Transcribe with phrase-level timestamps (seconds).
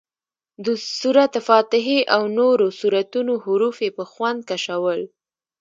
[0.65, 0.67] د
[0.99, 5.01] سورت فاتحې او نورو سورتونو حروف یې په خوند کشول.